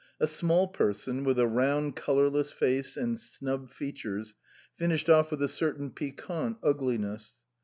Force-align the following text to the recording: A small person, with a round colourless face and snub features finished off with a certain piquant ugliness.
A 0.19 0.25
small 0.25 0.67
person, 0.67 1.23
with 1.23 1.37
a 1.37 1.45
round 1.45 1.95
colourless 1.95 2.51
face 2.51 2.97
and 2.97 3.19
snub 3.19 3.69
features 3.69 4.33
finished 4.75 5.11
off 5.11 5.29
with 5.29 5.43
a 5.43 5.47
certain 5.47 5.91
piquant 5.91 6.57
ugliness. 6.63 7.35